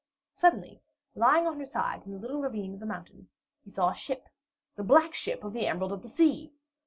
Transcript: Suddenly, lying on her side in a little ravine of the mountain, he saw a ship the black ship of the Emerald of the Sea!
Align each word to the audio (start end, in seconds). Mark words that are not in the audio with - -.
Suddenly, 0.33 0.81
lying 1.13 1.45
on 1.45 1.59
her 1.59 1.65
side 1.67 2.07
in 2.07 2.13
a 2.15 2.17
little 2.17 2.41
ravine 2.41 2.73
of 2.73 2.79
the 2.79 2.87
mountain, 2.87 3.29
he 3.63 3.69
saw 3.69 3.91
a 3.91 3.93
ship 3.93 4.29
the 4.75 4.81
black 4.83 5.13
ship 5.13 5.43
of 5.43 5.53
the 5.53 5.67
Emerald 5.67 5.91
of 5.91 6.01
the 6.01 6.09
Sea! 6.09 6.51